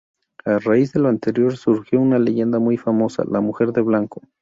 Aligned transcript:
A 0.45 0.57
raíz 0.57 0.93
de 0.93 0.99
lo 0.99 1.09
anterior, 1.09 1.55
surgió 1.55 2.01
una 2.01 2.17
leyenda 2.17 2.57
muy 2.57 2.75
famosa, 2.75 3.23
La 3.27 3.39
Mujer 3.39 3.71
de 3.71 3.81
Blanco. 3.81 4.23